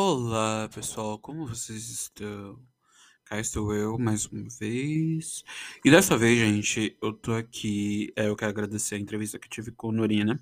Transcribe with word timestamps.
Olá, 0.00 0.68
pessoal, 0.72 1.18
como 1.18 1.44
vocês 1.44 1.88
estão? 1.90 2.64
Cá 3.24 3.40
estou 3.40 3.74
eu 3.74 3.98
mais 3.98 4.26
uma 4.26 4.48
vez. 4.48 5.42
E 5.84 5.90
dessa 5.90 6.16
vez, 6.16 6.38
gente, 6.38 6.96
eu 7.02 7.12
tô 7.12 7.32
aqui. 7.32 8.12
é, 8.14 8.28
eu 8.28 8.36
quero 8.36 8.52
agradecer 8.52 8.94
a 8.94 8.98
entrevista 8.98 9.40
que 9.40 9.48
tive 9.48 9.72
com 9.72 9.90
Norina. 9.90 10.38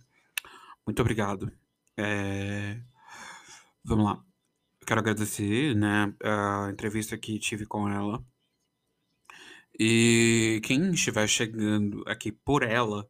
Muito 0.86 1.00
obrigado. 1.00 1.50
É, 1.96 2.78
vamos 3.82 4.04
lá. 4.04 4.22
Eu 4.78 4.86
quero 4.86 5.00
agradecer, 5.00 5.74
né, 5.74 6.14
a 6.22 6.68
entrevista 6.70 7.16
que 7.16 7.38
tive 7.38 7.64
com 7.64 7.88
ela. 7.88 8.22
E 9.80 10.60
quem 10.64 10.90
estiver 10.90 11.26
chegando 11.26 12.04
aqui 12.06 12.30
por 12.30 12.62
ela, 12.62 13.08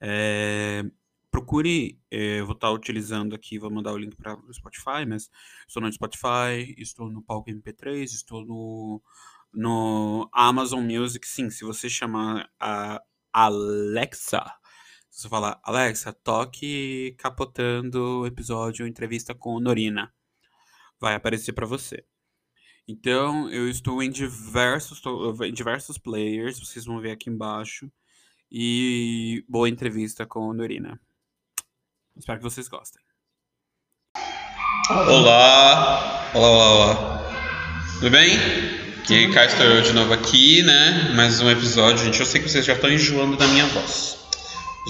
é, 0.00 0.82
procure, 1.30 2.00
eu 2.10 2.46
vou 2.46 2.54
estar 2.54 2.70
utilizando 2.70 3.34
aqui, 3.34 3.58
vou 3.58 3.70
mandar 3.70 3.92
o 3.92 3.98
link 3.98 4.16
para 4.16 4.36
o 4.36 4.52
Spotify, 4.52 5.04
mas 5.06 5.30
estou 5.66 5.82
no 5.82 5.92
Spotify, 5.92 6.74
estou 6.78 7.10
no 7.10 7.22
Palco 7.22 7.50
MP3, 7.50 8.04
estou 8.04 8.44
no, 8.44 9.02
no 9.52 10.28
Amazon 10.32 10.84
Music. 10.84 11.26
Sim, 11.26 11.50
se 11.50 11.64
você 11.64 11.88
chamar 11.88 12.50
a 12.58 13.02
Alexa, 13.32 14.44
se 15.10 15.22
você 15.22 15.28
falar, 15.28 15.60
Alexa, 15.62 16.12
toque 16.12 17.14
capotando 17.18 18.20
o 18.20 18.26
episódio 18.26 18.86
entrevista 18.86 19.34
com 19.34 19.60
Norina, 19.60 20.12
vai 21.00 21.14
aparecer 21.14 21.52
para 21.52 21.66
você. 21.66 22.04
Então, 22.86 23.50
eu 23.50 23.68
estou 23.68 24.02
em 24.02 24.10
diversos, 24.10 25.02
em 25.44 25.52
diversos 25.52 25.98
players, 25.98 26.58
vocês 26.58 26.86
vão 26.86 27.00
ver 27.00 27.10
aqui 27.10 27.28
embaixo. 27.28 27.90
E 28.50 29.44
boa 29.46 29.68
entrevista 29.68 30.24
com 30.24 30.50
Norina. 30.54 30.98
Espero 32.18 32.38
que 32.38 32.44
vocês 32.44 32.66
gostem. 32.66 33.00
Olá, 34.90 36.30
olá, 36.34 36.50
olá, 36.50 36.74
olá. 36.74 37.22
Tudo 37.94 38.10
bem? 38.10 38.36
Que 39.04 39.28
cá 39.32 39.44
estou 39.44 39.64
eu 39.64 39.82
de 39.82 39.92
novo 39.92 40.12
aqui, 40.12 40.62
né? 40.62 41.12
Mais 41.14 41.40
um 41.40 41.48
episódio, 41.48 42.04
gente. 42.04 42.18
Eu 42.18 42.26
sei 42.26 42.42
que 42.42 42.48
vocês 42.48 42.64
já 42.64 42.72
estão 42.72 42.90
enjoando 42.90 43.36
da 43.36 43.46
minha 43.46 43.66
voz. 43.66 44.18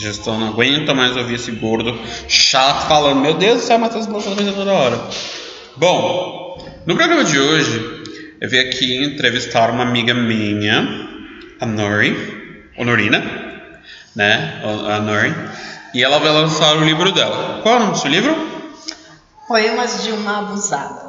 Já 0.00 0.10
estão, 0.10 0.40
não 0.40 0.48
aguentam 0.48 0.94
mais 0.94 1.16
ouvir 1.16 1.34
esse 1.34 1.50
gordo 1.52 2.00
chato 2.28 2.88
falando. 2.88 3.20
Meu 3.20 3.34
Deus 3.34 3.60
do 3.60 3.66
céu, 3.66 3.78
Matheus 3.78 4.06
Bolsonaro 4.06 4.40
fazendo 4.40 4.56
toda 4.56 4.72
hora. 4.72 5.10
Bom, 5.76 6.82
no 6.86 6.96
programa 6.96 7.24
de 7.24 7.38
hoje, 7.38 7.78
eu 8.40 8.48
vim 8.48 8.58
aqui 8.58 9.04
entrevistar 9.04 9.70
uma 9.70 9.82
amiga 9.82 10.14
minha, 10.14 11.08
a 11.60 11.66
Nori, 11.66 12.72
ou 12.78 12.86
Norina, 12.86 13.57
né? 14.14 14.60
A 14.62 15.00
Nori. 15.00 15.34
E 15.94 16.04
ela 16.04 16.18
vai 16.18 16.30
lançar 16.30 16.76
o 16.76 16.84
livro 16.84 17.12
dela. 17.12 17.60
Qual 17.62 17.74
é 17.74 17.76
o 17.78 17.80
nome 17.80 17.92
do 17.92 17.98
seu 17.98 18.10
livro? 18.10 18.36
Poemas 19.46 20.02
de 20.02 20.12
uma 20.12 20.40
abusada. 20.40 21.08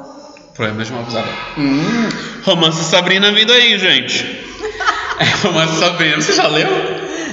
Poemas 0.55 0.87
de 0.87 0.93
uma 0.93 1.01
abusada. 1.01 1.27
Hum, 1.57 2.09
romance 2.43 2.83
Sabrina 2.83 3.31
vindo 3.31 3.51
aí, 3.51 3.77
gente. 3.77 4.45
É, 5.19 5.47
romance 5.47 5.77
Sabrina, 5.77 6.21
você 6.21 6.33
já 6.33 6.47
leu? 6.47 6.69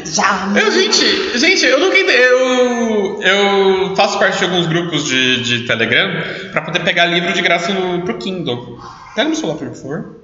Já, 0.04 0.52
Eu, 0.54 0.70
gente, 0.70 1.38
gente, 1.38 1.64
eu 1.64 1.80
nunca 1.80 1.98
entendi. 1.98 2.16
Eu, 2.18 3.20
eu 3.22 3.96
faço 3.96 4.18
parte 4.18 4.38
de 4.38 4.44
alguns 4.44 4.66
grupos 4.66 5.04
de, 5.04 5.42
de 5.42 5.66
Telegram 5.66 6.22
pra 6.52 6.62
poder 6.62 6.80
pegar 6.80 7.06
livro 7.06 7.32
de 7.32 7.42
graça 7.42 7.72
no, 7.72 8.02
pro 8.02 8.18
Kindle. 8.18 8.78
Pega 9.14 9.28
no 9.28 9.36
celular, 9.36 9.56
por 9.56 9.74
favor. 9.74 10.16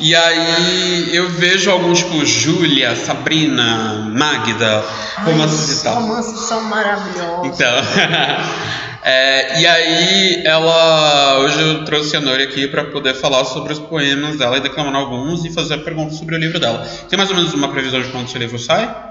E 0.00 0.14
aí 0.14 1.14
eu 1.14 1.28
vejo 1.28 1.70
alguns 1.70 1.98
tipo 1.98 2.24
Júlia, 2.24 2.96
Sabrina, 2.96 4.10
Magda, 4.10 4.82
romances 5.26 5.78
e 5.78 5.84
tal. 5.84 6.00
romances 6.00 6.40
são 6.40 6.62
maravilhosos. 6.62 7.46
Então, 7.46 7.68
é, 9.04 9.60
e 9.60 9.66
aí 9.66 10.42
ela 10.46 11.40
hoje 11.40 11.60
eu 11.60 11.84
trouxe 11.84 12.16
a 12.16 12.20
Nori 12.22 12.44
aqui 12.44 12.66
para 12.66 12.84
poder 12.84 13.12
falar 13.14 13.44
sobre 13.44 13.74
os 13.74 13.78
poemas 13.78 14.38
dela 14.38 14.56
e 14.56 14.60
declamar 14.60 14.94
alguns 14.94 15.44
e 15.44 15.52
fazer 15.52 15.76
perguntas 15.84 16.16
sobre 16.16 16.34
o 16.34 16.38
livro 16.38 16.58
dela. 16.58 16.78
Tem 17.10 17.18
mais 17.18 17.28
ou 17.28 17.36
menos 17.36 17.52
uma 17.52 17.68
previsão 17.68 18.00
de 18.00 18.08
quando 18.08 18.26
seu 18.26 18.40
livro 18.40 18.58
sai? 18.58 19.10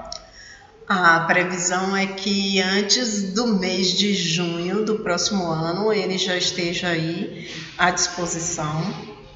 A 0.88 1.20
previsão 1.20 1.96
é 1.96 2.04
que 2.04 2.60
antes 2.60 3.32
do 3.32 3.46
mês 3.46 3.96
de 3.96 4.12
junho 4.12 4.84
do 4.84 4.96
próximo 4.96 5.48
ano 5.48 5.92
ele 5.92 6.18
já 6.18 6.36
esteja 6.36 6.88
aí 6.88 7.48
à 7.78 7.92
disposição 7.92 8.92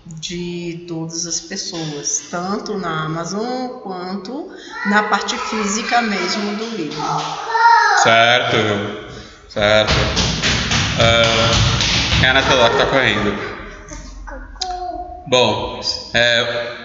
de 0.07 0.85
todas 0.87 1.27
as 1.27 1.41
pessoas, 1.41 2.25
tanto 2.31 2.77
na 2.79 3.07
Amazon 3.07 3.81
quanto 3.83 4.51
na 4.87 5.05
parte 5.05 5.37
física 5.37 6.03
mesmo 6.03 6.57
do 6.57 6.77
livro. 6.77 7.03
Certo, 8.03 8.57
certo. 9.49 9.93
Uh, 10.95 12.21
quem 12.21 12.29
é 12.29 12.31
a 12.31 12.35
Natália 12.35 12.71
que 12.71 12.77
tá 12.77 12.87
correndo? 12.87 13.55
Bom, 15.27 15.81
é, 16.13 16.85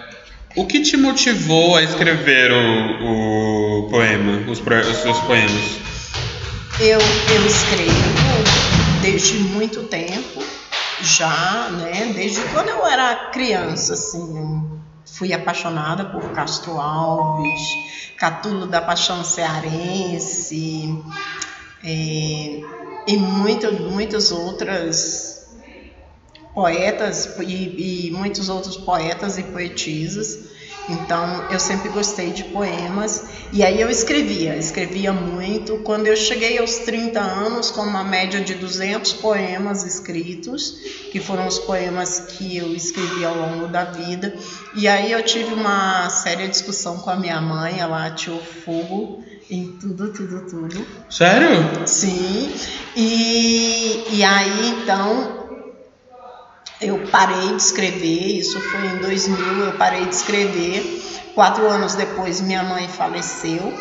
o 0.56 0.66
que 0.66 0.82
te 0.82 0.96
motivou 0.96 1.76
a 1.76 1.84
escrever 1.84 2.52
o, 2.52 3.84
o 3.84 3.90
poema, 3.90 4.50
os, 4.50 4.60
os 4.60 4.98
seus 4.98 5.20
poemas? 5.20 5.80
Eu, 6.80 7.00
eu 7.00 7.46
escrevo 7.46 7.92
desde 9.02 9.40
muito 9.40 9.84
tempo, 9.84 10.44
já, 11.02 11.70
né? 11.72 12.12
Desde 12.14 12.42
quando 12.50 12.70
eu 12.70 12.86
era 12.86 13.30
criança, 13.32 13.94
assim. 13.94 14.38
eu 14.38 14.80
Fui 15.06 15.34
apaixonada 15.34 16.06
por 16.06 16.22
Castro 16.32 16.80
Alves, 16.80 17.62
Catulo 18.18 18.68
da 18.68 18.80
Paixão 18.80 19.24
Cearense, 19.24 21.04
é, 21.84 22.62
e 23.08 23.18
muitas, 23.18 23.80
muitas 23.80 24.32
outras 24.32 25.50
poetas 26.54 27.38
e, 27.40 28.08
e 28.08 28.12
muitos 28.12 28.50
outros 28.50 28.78
poetas 28.78 29.38
e 29.38 29.44
poetisas. 29.44 30.49
Então, 30.90 31.46
eu 31.52 31.60
sempre 31.60 31.90
gostei 31.90 32.32
de 32.32 32.46
poemas 32.46 33.24
e 33.54 33.64
aí 33.64 33.80
eu 33.80 33.90
escrevia, 33.90 34.56
escrevia 34.56 35.14
muito. 35.14 35.78
Quando 35.78 36.08
eu 36.08 36.16
cheguei 36.16 36.58
aos 36.58 36.78
30 36.80 37.20
anos, 37.20 37.70
com 37.70 37.82
uma 37.82 38.04
média 38.04 38.42
de 38.42 38.56
200 38.56 39.14
poemas 39.14 39.84
escritos, 39.84 40.80
que 41.12 41.20
foram 41.20 41.46
os 41.46 41.60
poemas 41.60 42.20
que 42.20 42.58
eu 42.58 42.76
escrevi 42.76 43.24
ao 43.24 43.36
longo 43.36 43.68
da 43.68 43.84
vida. 43.84 44.34
E 44.76 44.88
aí 44.88 45.12
eu 45.12 45.22
tive 45.24 45.54
uma 45.54 46.10
séria 46.10 46.48
discussão 46.48 46.98
com 46.98 47.12
a 47.12 47.16
minha 47.16 47.40
mãe, 47.40 47.80
ela 47.80 48.08
ateou 48.08 48.40
fogo 48.40 49.24
em 49.50 49.74
tudo, 49.80 50.12
tudo, 50.12 50.42
tudo. 50.50 50.86
Sério? 51.10 51.88
Sim, 51.88 52.52
e, 52.96 54.06
e 54.12 54.24
aí 54.24 54.70
então 54.70 55.39
eu 56.82 57.00
parei 57.12 57.50
de 57.56 57.62
escrever, 57.62 58.38
isso 58.40 58.60
foi 58.60 58.86
em 58.88 58.98
2000, 58.98 59.66
eu 59.66 59.72
parei 59.74 60.06
de 60.06 60.16
escrever. 60.16 61.02
Quatro 61.36 61.68
anos 61.68 61.96
depois, 61.96 62.42
minha 62.42 62.64
mãe 62.64 62.88
faleceu. 62.88 63.74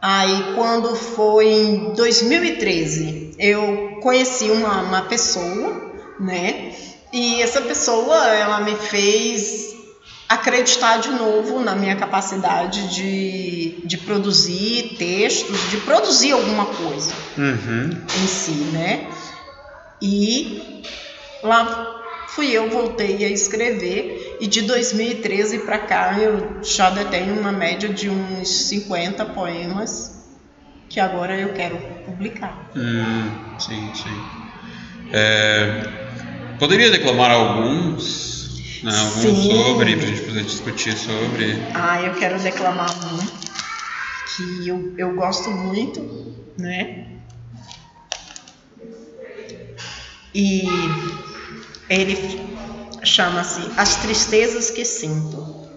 Aí, 0.00 0.52
quando 0.54 0.94
foi 0.94 1.46
em 1.46 1.94
2013, 1.94 3.34
eu 3.38 3.98
conheci 4.02 4.50
uma, 4.50 4.82
uma 4.82 5.02
pessoa, 5.02 5.92
né? 6.20 6.72
E 7.12 7.42
essa 7.42 7.60
pessoa, 7.62 8.14
ela 8.28 8.60
me 8.60 8.76
fez 8.76 9.74
acreditar 10.28 10.98
de 10.98 11.10
novo 11.10 11.58
na 11.60 11.74
minha 11.74 11.96
capacidade 11.96 12.94
de, 12.94 13.80
de 13.84 13.96
produzir 13.98 14.94
textos, 14.98 15.70
de 15.70 15.78
produzir 15.78 16.32
alguma 16.32 16.66
coisa 16.66 17.12
Uhum. 17.36 17.90
em 18.22 18.26
si, 18.26 18.52
né? 18.72 19.06
E 20.00 20.82
lá 21.42 22.24
fui 22.28 22.50
eu, 22.50 22.70
voltei 22.70 23.24
a 23.24 23.30
escrever 23.30 24.36
e 24.40 24.46
de 24.46 24.62
2013 24.62 25.60
para 25.60 25.78
cá 25.78 26.18
eu 26.18 26.62
já 26.62 26.90
detenho 26.90 27.34
uma 27.38 27.52
média 27.52 27.88
de 27.88 28.08
uns 28.08 28.68
50 28.68 29.24
poemas 29.24 30.12
que 30.88 31.00
agora 31.00 31.38
eu 31.38 31.52
quero 31.52 31.78
publicar. 32.04 32.70
Hum, 32.76 33.58
sim, 33.58 33.92
sim. 33.94 34.20
É, 35.12 35.82
poderia 36.58 36.90
declamar 36.90 37.30
alguns? 37.30 38.38
Né, 38.82 38.96
alguns 38.96 39.22
Sim. 39.22 39.48
sobre, 39.48 39.96
pra 39.96 40.06
gente 40.06 40.22
poder 40.22 40.44
discutir 40.44 40.96
sobre. 40.96 41.56
Ah, 41.74 42.00
eu 42.00 42.14
quero 42.14 42.38
declamar 42.38 42.88
um 42.90 43.18
que 44.36 44.68
eu, 44.68 44.94
eu 44.96 45.14
gosto 45.14 45.50
muito, 45.50 46.00
né? 46.56 47.06
E 50.32 50.88
ele 51.88 52.16
chama-se 53.02 53.60
As 53.76 53.96
Tristezas 53.96 54.70
que 54.70 54.84
Sinto. 54.84 55.68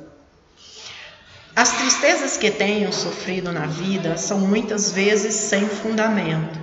As 1.53 1.77
tristezas 1.77 2.37
que 2.37 2.49
tenho 2.49 2.93
sofrido 2.93 3.51
na 3.51 3.65
vida 3.65 4.15
são 4.15 4.39
muitas 4.39 4.91
vezes 4.91 5.35
sem 5.35 5.67
fundamento 5.67 6.57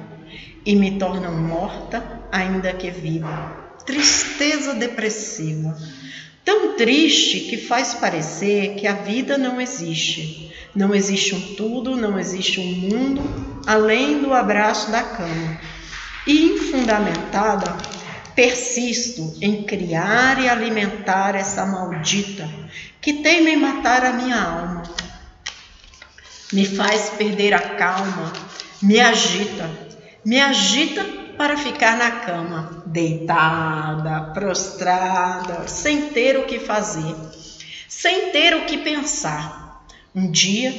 e 0.64 0.74
me 0.74 0.98
tornam 0.98 1.34
morta, 1.34 2.02
ainda 2.32 2.72
que 2.72 2.90
viva. 2.90 3.68
Tristeza 3.84 4.74
depressiva, 4.74 5.76
tão 6.42 6.74
triste 6.74 7.40
que 7.40 7.58
faz 7.58 7.94
parecer 7.94 8.76
que 8.76 8.86
a 8.86 8.94
vida 8.94 9.36
não 9.36 9.60
existe. 9.60 10.54
Não 10.74 10.94
existe 10.94 11.34
um 11.34 11.54
tudo, 11.54 11.94
não 11.94 12.18
existe 12.18 12.58
um 12.58 12.72
mundo 12.72 13.22
além 13.66 14.22
do 14.22 14.32
abraço 14.32 14.90
da 14.90 15.02
cama. 15.02 15.60
E 16.26 16.54
infundamentada 16.54 17.76
persisto 18.38 19.36
em 19.42 19.64
criar 19.64 20.40
e 20.40 20.48
alimentar 20.48 21.34
essa 21.34 21.66
maldita 21.66 22.48
que 23.00 23.14
teima 23.14 23.50
em 23.50 23.56
matar 23.56 24.04
a 24.04 24.12
minha 24.12 24.40
alma. 24.40 24.84
Me 26.52 26.64
faz 26.64 27.10
perder 27.18 27.52
a 27.52 27.58
calma, 27.58 28.32
me 28.80 29.00
agita, 29.00 29.68
me 30.24 30.40
agita 30.40 31.04
para 31.36 31.56
ficar 31.56 31.96
na 31.96 32.12
cama, 32.12 32.84
deitada, 32.86 34.30
prostrada, 34.32 35.66
sem 35.66 36.10
ter 36.10 36.38
o 36.38 36.44
que 36.44 36.60
fazer, 36.60 37.16
sem 37.88 38.30
ter 38.30 38.54
o 38.54 38.66
que 38.66 38.78
pensar. 38.78 39.84
Um 40.14 40.30
dia 40.30 40.72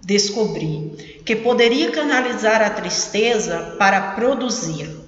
descobri 0.00 1.20
que 1.22 1.36
poderia 1.36 1.90
canalizar 1.90 2.62
a 2.62 2.70
tristeza 2.70 3.76
para 3.78 4.12
produzir. 4.12 5.03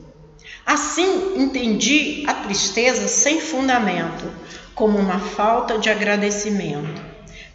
Assim 0.67 1.41
entendi 1.41 2.25
a 2.27 2.35
tristeza 2.35 3.07
sem 3.07 3.41
fundamento, 3.41 4.29
como 4.75 4.99
uma 4.99 5.21
falta 5.21 5.79
de 5.79 5.89
agradecimento. 5.89 7.01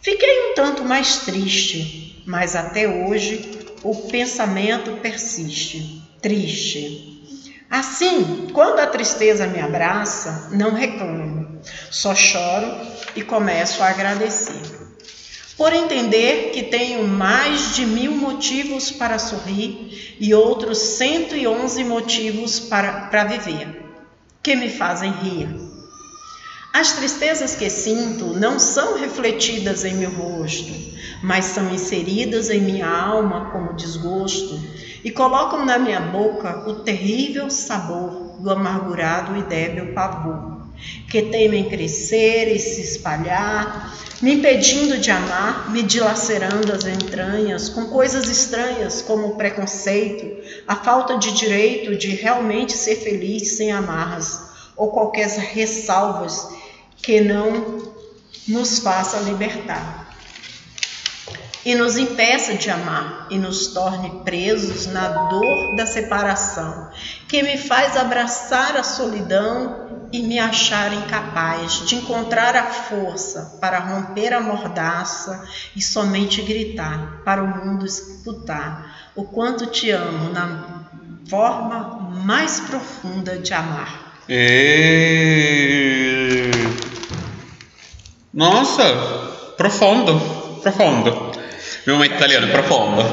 Fiquei 0.01 0.51
um 0.51 0.55
tanto 0.55 0.85
mais 0.85 1.17
triste, 1.17 2.23
mas 2.25 2.55
até 2.55 2.87
hoje 2.87 3.51
o 3.83 3.93
pensamento 4.07 4.93
persiste, 5.01 6.09
triste. 6.21 7.11
Assim, 7.69 8.47
quando 8.53 8.79
a 8.79 8.87
tristeza 8.87 9.45
me 9.45 9.59
abraça, 9.59 10.47
não 10.51 10.73
reclamo, 10.73 11.61
só 11.91 12.15
choro 12.15 12.73
e 13.13 13.21
começo 13.21 13.83
a 13.83 13.89
agradecer. 13.89 14.90
Por 15.61 15.73
entender 15.73 16.49
que 16.49 16.63
tenho 16.63 17.07
mais 17.07 17.75
de 17.75 17.85
mil 17.85 18.15
motivos 18.15 18.89
para 18.89 19.19
sorrir 19.19 20.17
e 20.19 20.33
outros 20.33 20.79
111 20.79 21.83
motivos 21.83 22.59
para, 22.59 23.01
para 23.01 23.25
viver, 23.25 23.85
que 24.41 24.55
me 24.55 24.71
fazem 24.71 25.11
rir. 25.11 25.47
As 26.73 26.93
tristezas 26.93 27.53
que 27.55 27.69
sinto 27.69 28.33
não 28.39 28.57
são 28.57 28.97
refletidas 28.97 29.85
em 29.85 29.93
meu 29.93 30.09
rosto, 30.09 30.73
mas 31.21 31.45
são 31.45 31.71
inseridas 31.71 32.49
em 32.49 32.59
minha 32.59 32.89
alma 32.89 33.51
como 33.51 33.75
desgosto 33.75 34.59
e 35.03 35.11
colocam 35.11 35.63
na 35.63 35.77
minha 35.77 36.01
boca 36.01 36.67
o 36.67 36.77
terrível 36.79 37.51
sabor 37.51 38.41
do 38.41 38.49
amargurado 38.49 39.37
e 39.37 39.43
débil 39.43 39.93
pavor, 39.93 40.60
que 41.09 41.21
temem 41.23 41.69
crescer 41.69 42.53
e 42.53 42.59
se 42.59 42.81
espalhar, 42.81 43.97
me 44.21 44.35
impedindo 44.35 44.97
de 44.97 45.09
amar, 45.09 45.71
me 45.71 45.83
dilacerando 45.83 46.71
as 46.71 46.85
entranhas 46.85 47.69
com 47.69 47.85
coisas 47.85 48.29
estranhas 48.29 49.01
como 49.01 49.27
o 49.27 49.35
preconceito, 49.35 50.41
a 50.67 50.75
falta 50.75 51.17
de 51.17 51.31
direito 51.33 51.95
de 51.95 52.09
realmente 52.09 52.73
ser 52.73 52.95
feliz 52.97 53.57
sem 53.57 53.71
amarras 53.71 54.39
ou 54.75 54.91
qualquer 54.91 55.27
ressalvas 55.27 56.49
que 57.01 57.21
não 57.21 57.91
nos 58.47 58.79
faça 58.79 59.19
libertar 59.19 60.00
e 61.65 61.75
nos 61.75 61.97
impeça 61.97 62.55
de 62.55 62.69
amar 62.69 63.27
e 63.29 63.37
nos 63.37 63.67
torne 63.67 64.09
presos 64.23 64.87
na 64.87 65.07
dor 65.29 65.75
da 65.75 65.85
separação, 65.85 66.89
que 67.27 67.43
me 67.43 67.57
faz 67.57 67.95
abraçar 67.95 68.75
a 68.75 68.83
solidão 68.83 70.07
e 70.11 70.21
me 70.21 70.39
achar 70.39 70.91
incapaz 70.93 71.85
de 71.85 71.95
encontrar 71.95 72.55
a 72.55 72.63
força 72.63 73.57
para 73.61 73.79
romper 73.79 74.33
a 74.33 74.41
mordaça 74.41 75.47
e 75.75 75.81
somente 75.81 76.41
gritar 76.41 77.21
para 77.23 77.41
o 77.41 77.47
mundo 77.47 77.85
escutar 77.85 79.11
o 79.15 79.23
quanto 79.23 79.67
te 79.67 79.89
amo 79.91 80.29
na 80.31 80.81
forma 81.29 82.11
mais 82.25 82.59
profunda 82.59 83.37
de 83.37 83.53
amar. 83.53 84.15
E... 84.27 84.91
Nossa, 88.33 88.83
profundo, 89.55 90.19
profundo. 90.61 91.30
Meu 91.85 91.95
momento 91.95 92.15
italiano, 92.15 92.47
profundo. 92.49 93.03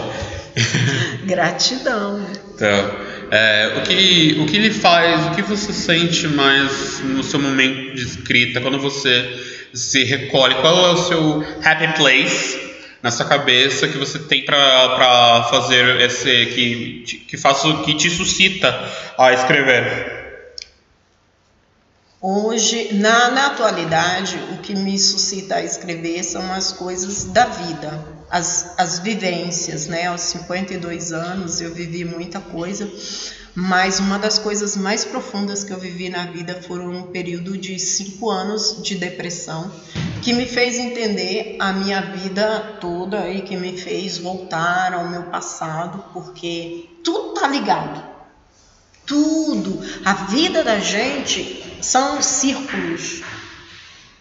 Gratidão. 1.24 2.26
Então, 2.54 2.96
é, 3.30 3.74
o, 3.78 3.82
que, 3.82 4.38
o 4.40 4.46
que 4.46 4.58
lhe 4.58 4.70
faz, 4.70 5.26
o 5.26 5.30
que 5.30 5.42
você 5.42 5.72
sente 5.72 6.26
mais 6.28 7.00
no 7.00 7.22
seu 7.22 7.38
momento 7.38 7.94
de 7.94 8.02
escrita, 8.02 8.60
quando 8.60 8.78
você 8.78 9.68
se 9.72 10.04
recolhe? 10.04 10.54
Qual 10.56 10.86
é 10.86 10.90
o 10.90 10.96
seu 10.96 11.44
happy 11.64 11.94
place 11.96 12.58
na 13.02 13.10
sua 13.10 13.26
cabeça 13.26 13.88
que 13.88 13.96
você 13.96 14.18
tem 14.18 14.44
para 14.44 15.46
fazer 15.50 16.00
esse 16.00 16.46
que 16.46 17.04
que 17.28 17.36
faça 17.36 17.72
que 17.84 17.94
te 17.94 18.10
suscita 18.10 18.68
a 19.16 19.32
escrever? 19.32 20.18
Hoje, 22.20 22.94
na, 22.94 23.30
na 23.30 23.46
atualidade, 23.46 24.36
o 24.52 24.58
que 24.58 24.74
me 24.74 24.98
suscita 24.98 25.56
a 25.56 25.62
escrever 25.62 26.24
são 26.24 26.52
as 26.52 26.72
coisas 26.72 27.24
da 27.24 27.46
vida, 27.46 28.17
as, 28.30 28.74
as 28.78 28.98
vivências, 28.98 29.86
né? 29.86 30.06
Aos 30.06 30.22
52 30.22 31.12
anos 31.12 31.60
eu 31.60 31.72
vivi 31.72 32.04
muita 32.04 32.40
coisa, 32.40 32.90
mas 33.54 34.00
uma 34.00 34.18
das 34.18 34.38
coisas 34.38 34.76
mais 34.76 35.04
profundas 35.04 35.64
que 35.64 35.72
eu 35.72 35.78
vivi 35.78 36.08
na 36.08 36.26
vida 36.26 36.60
foram 36.62 36.90
um 36.90 37.02
período 37.04 37.56
de 37.56 37.78
cinco 37.78 38.30
anos 38.30 38.82
de 38.82 38.94
depressão, 38.96 39.70
que 40.22 40.32
me 40.32 40.46
fez 40.46 40.78
entender 40.78 41.56
a 41.58 41.72
minha 41.72 42.00
vida 42.00 42.78
toda 42.80 43.28
e 43.28 43.42
que 43.42 43.56
me 43.56 43.76
fez 43.76 44.18
voltar 44.18 44.92
ao 44.92 45.08
meu 45.08 45.24
passado, 45.24 46.04
porque 46.12 46.88
tudo 47.02 47.34
tá 47.34 47.48
ligado 47.48 48.18
tudo. 49.08 49.80
A 50.04 50.12
vida 50.12 50.62
da 50.62 50.78
gente 50.78 51.64
são 51.80 52.20
círculos. 52.20 53.22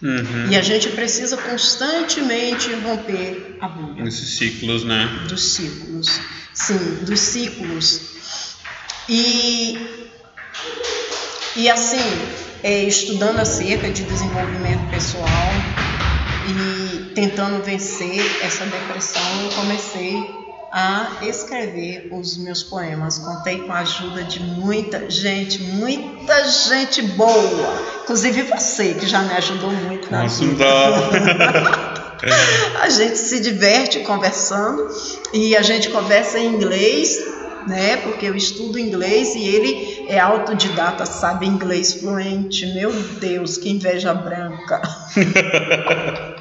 Uhum. 0.00 0.50
E 0.50 0.56
a 0.56 0.62
gente 0.62 0.88
precisa 0.90 1.36
constantemente 1.36 2.72
romper 2.74 3.56
a 3.60 3.68
bolha. 3.68 4.06
Esses 4.06 4.38
ciclos, 4.38 4.84
né? 4.84 5.24
Dos 5.28 5.42
ciclos. 5.42 6.20
Sim, 6.54 7.04
dos 7.04 7.20
ciclos. 7.20 8.00
E, 9.08 9.76
e 11.56 11.68
assim, 11.68 11.98
é, 12.62 12.84
estudando 12.84 13.38
acerca 13.38 13.90
de 13.90 14.04
desenvolvimento 14.04 14.88
pessoal 14.90 15.28
e 16.48 17.14
tentando 17.14 17.62
vencer 17.64 18.20
essa 18.42 18.64
depressão, 18.66 19.42
eu 19.44 19.50
comecei 19.50 20.47
a 20.70 21.18
escrever 21.22 22.08
os 22.12 22.36
meus 22.36 22.62
poemas. 22.62 23.18
Contei 23.18 23.60
com 23.60 23.72
a 23.72 23.80
ajuda 23.80 24.24
de 24.24 24.40
muita 24.40 25.10
gente, 25.10 25.62
muita 25.62 26.48
gente 26.48 27.02
boa, 27.02 28.00
inclusive 28.02 28.42
você 28.42 28.94
que 28.94 29.06
já 29.06 29.22
me 29.22 29.32
ajudou 29.34 29.70
muito 29.70 30.10
na 30.10 30.22
Nossa, 30.22 30.44
vida. 30.44 30.64
a 32.82 32.88
gente 32.88 33.16
se 33.16 33.40
diverte 33.40 34.00
conversando 34.00 34.88
e 35.32 35.56
a 35.56 35.62
gente 35.62 35.88
conversa 35.90 36.38
em 36.38 36.54
inglês, 36.54 37.18
né? 37.66 37.96
Porque 37.98 38.26
eu 38.26 38.34
estudo 38.34 38.78
inglês 38.78 39.34
e 39.34 39.46
ele 39.46 40.06
é 40.08 40.18
autodidata, 40.18 41.06
sabe 41.06 41.46
inglês 41.46 41.94
fluente. 41.94 42.66
Meu 42.74 42.92
Deus, 42.92 43.56
que 43.56 43.70
inveja 43.70 44.12
branca. 44.14 44.82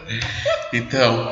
então, 0.73 1.31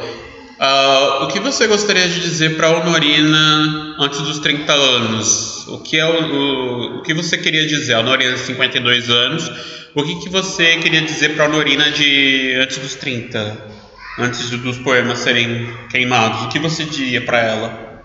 Uh, 0.59 1.25
o 1.25 1.27
que 1.27 1.39
você 1.39 1.67
gostaria 1.67 2.07
de 2.07 2.21
dizer 2.21 2.55
para 2.55 2.67
a 2.67 2.79
Honorina 2.79 3.95
antes 3.99 4.21
dos 4.21 4.39
30 4.39 4.71
anos? 4.71 5.67
O 5.67 5.79
que, 5.79 5.97
é 5.97 6.05
o, 6.05 6.33
o, 6.33 6.97
o 6.97 7.01
que 7.01 7.13
você 7.13 7.37
queria 7.37 7.67
dizer? 7.67 7.93
A 7.93 7.99
Honorina 7.99 8.33
de 8.33 8.39
52 8.39 9.09
anos. 9.09 9.51
O 9.93 10.03
que, 10.03 10.15
que 10.21 10.29
você 10.29 10.77
queria 10.77 11.01
dizer 11.01 11.35
para 11.35 11.45
a 11.45 11.47
Honorina 11.49 11.91
de 11.91 12.55
antes 12.61 12.77
dos 12.77 12.95
30? 12.95 13.75
Antes 14.17 14.49
dos 14.49 14.77
poemas 14.77 15.19
serem 15.19 15.67
queimados? 15.89 16.43
O 16.43 16.47
que 16.47 16.59
você 16.59 16.85
diria 16.85 17.25
para 17.25 17.39
ela? 17.39 18.03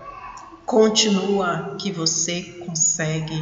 Continua 0.65 1.77
que 1.79 1.89
você 1.89 2.41
consegue. 2.65 3.41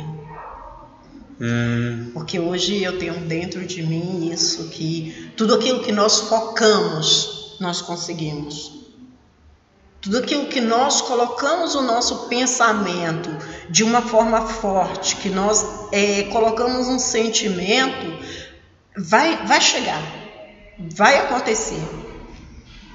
Hum. 1.42 2.12
Porque 2.14 2.40
hoje 2.40 2.84
eu 2.84 3.00
tenho 3.00 3.16
dentro 3.22 3.66
de 3.66 3.82
mim 3.82 4.30
isso 4.32 4.70
que 4.70 5.32
tudo 5.36 5.56
aquilo 5.56 5.80
que 5.80 5.92
nós 5.92 6.22
focamos, 6.22 7.56
nós 7.60 7.82
conseguimos. 7.82 8.79
Tudo 10.02 10.20
aquilo 10.20 10.46
que 10.46 10.62
nós 10.62 11.02
colocamos 11.02 11.76
o 11.76 11.82
nosso 11.82 12.30
pensamento 12.30 13.30
de 13.70 13.84
uma 13.84 14.02
forma 14.02 14.42
forte, 14.48 15.18
que 15.18 15.30
nós 15.30 15.90
é, 15.92 16.24
colocamos 16.24 16.88
um 16.88 16.98
sentimento, 16.98 18.18
vai, 18.98 19.46
vai 19.46 19.60
chegar, 19.60 20.02
vai 20.78 21.18
acontecer. 21.18 21.84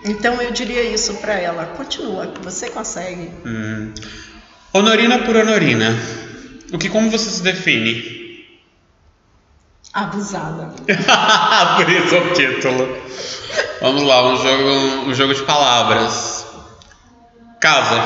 Então 0.04 0.40
eu 0.40 0.50
diria 0.50 0.82
isso 0.82 1.14
para 1.14 1.34
ela: 1.34 1.66
continua, 1.76 2.26
que 2.28 2.42
você 2.42 2.70
consegue. 2.70 3.30
Hum. 3.44 3.92
Honorina 4.72 5.20
por 5.20 5.36
Honorina, 5.36 5.96
o 6.72 6.78
que 6.78 6.88
como 6.88 7.10
você 7.10 7.30
se 7.30 7.42
define? 7.42 8.24
Abusada. 9.92 10.74
por 11.76 11.88
isso 11.88 12.14
é 12.14 12.20
o 12.20 12.32
título. 12.32 12.98
Vamos 13.80 14.02
lá, 14.02 14.32
um 14.32 14.36
jogo, 14.36 15.08
um 15.08 15.14
jogo 15.14 15.34
de 15.34 15.42
palavras. 15.42 16.44
Casa. 17.64 17.98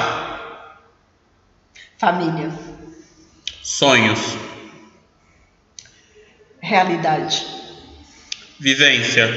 Família. 1.98 2.48
Sonhos. 3.60 4.36
realidade. 6.60 7.44
Vivência. 8.60 9.28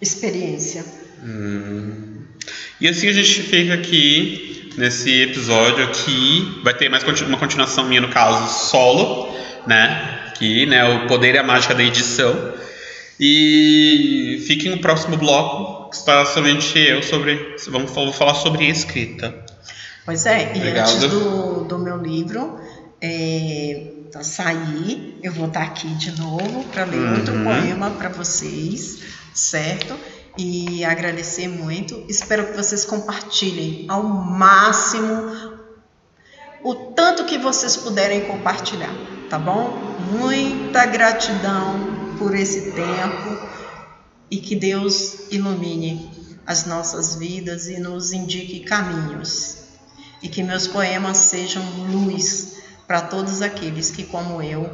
Experiência. 0.00 0.82
Hum. 1.22 2.24
E 2.80 2.88
assim 2.88 3.06
a 3.06 3.12
gente 3.12 3.42
fica 3.42 3.74
aqui 3.74 4.72
nesse 4.78 5.20
episódio 5.20 5.84
aqui. 5.84 6.62
Vai 6.64 6.72
ter 6.72 6.88
mais 6.88 7.04
uma 7.20 7.36
continuação 7.36 7.84
minha, 7.86 8.00
no 8.00 8.08
caso, 8.08 8.70
solo, 8.70 9.36
né? 9.66 10.22
Aqui, 10.28 10.64
né? 10.64 10.84
O 10.84 11.06
poder 11.06 11.34
e 11.34 11.38
a 11.38 11.42
mágica 11.42 11.74
da 11.74 11.82
edição. 11.82 12.54
E 13.20 14.42
fiquem 14.46 14.70
no 14.70 14.78
próximo 14.78 15.18
bloco, 15.18 15.77
que 15.77 15.77
está 15.92 16.24
somente 16.26 16.78
eu 16.78 17.02
sobre. 17.02 17.56
Vamos 17.68 17.90
vou 17.90 18.12
falar 18.12 18.34
sobre 18.34 18.66
escrita. 18.66 19.44
Pois 20.04 20.24
é, 20.26 20.52
e 20.54 20.56
Obrigado. 20.56 20.88
antes 20.88 21.10
do, 21.10 21.64
do 21.64 21.78
meu 21.78 21.98
livro 21.98 22.58
é, 23.00 23.92
sair, 24.22 25.18
eu 25.22 25.32
vou 25.32 25.48
estar 25.48 25.62
aqui 25.62 25.88
de 25.88 26.18
novo 26.18 26.64
para 26.72 26.84
ler 26.84 26.98
uhum. 26.98 27.16
outro 27.16 27.34
poema 27.44 27.90
para 27.90 28.08
vocês, 28.08 29.02
certo? 29.34 29.94
E 30.36 30.84
agradecer 30.84 31.48
muito. 31.48 32.04
Espero 32.08 32.46
que 32.46 32.56
vocês 32.56 32.84
compartilhem 32.84 33.86
ao 33.88 34.02
máximo 34.02 35.58
o 36.62 36.74
tanto 36.74 37.24
que 37.24 37.38
vocês 37.38 37.76
puderem 37.76 38.22
compartilhar, 38.22 38.94
tá 39.28 39.38
bom? 39.38 39.78
Muita 40.10 40.86
gratidão 40.86 42.14
por 42.18 42.34
esse 42.34 42.72
tempo 42.72 43.57
e 44.30 44.38
que 44.38 44.54
Deus 44.54 45.30
ilumine 45.30 46.10
as 46.46 46.66
nossas 46.66 47.16
vidas 47.16 47.68
e 47.68 47.78
nos 47.78 48.12
indique 48.12 48.60
caminhos. 48.60 49.58
E 50.22 50.28
que 50.28 50.42
meus 50.42 50.66
poemas 50.66 51.16
sejam 51.18 51.62
luz 51.90 52.58
para 52.86 53.02
todos 53.02 53.42
aqueles 53.42 53.90
que, 53.90 54.04
como 54.04 54.42
eu, 54.42 54.66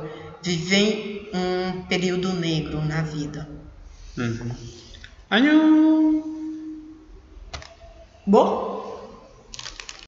vivem 0.42 1.28
um 1.34 1.82
período 1.82 2.32
negro 2.32 2.82
na 2.84 3.02
vida. 3.02 3.49
Uhum. 4.16 4.50
Bom? 8.26 8.74